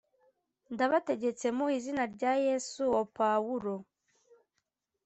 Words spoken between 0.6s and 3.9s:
Ndabategetse mu izina rya Yesu uwo Pawulo